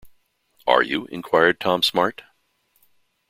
[0.65, 2.23] “Are you?” inquired Tom Smart.